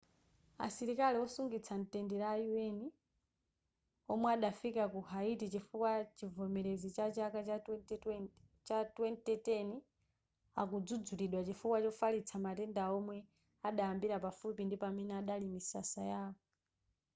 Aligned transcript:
asilikali 0.67 1.17
wosungitsa 1.19 1.73
mtendere 1.81 2.25
a 2.33 2.35
un 2.67 2.77
omwe 4.13 4.27
adafika 4.35 4.83
ku 4.93 4.99
haiti 5.11 5.45
chifukwa 5.53 5.91
chivomerezi 6.17 6.89
chachaka 6.97 7.39
cha 8.67 8.79
2010 8.95 9.79
akudzudzulidwa 10.61 11.41
chifukwa 11.47 11.77
chofalitsa 11.83 12.35
matendawa 12.45 12.91
omwe 12.99 13.17
adayambira 13.67 14.17
pafupi 14.25 14.61
ndi 14.65 14.75
pamene 14.81 15.11
padali 15.17 15.45
misasa 15.55 16.01
yawo 16.11 16.39